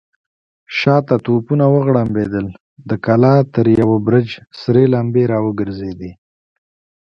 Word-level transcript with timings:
شاته 0.77 1.15
توپونه 1.25 1.65
وغړمبېدل، 1.73 2.47
د 2.89 2.91
کلا 3.05 3.35
تر 3.53 3.65
يوه 3.79 3.97
برج 4.05 4.27
سرې 4.61 4.83
لمبې 4.93 5.23
را 5.31 5.39
وګرځېدې. 5.45 6.11